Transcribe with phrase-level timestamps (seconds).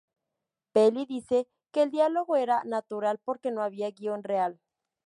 [0.73, 4.59] Peli dice que el diálogo era "natural" porque no había guión real.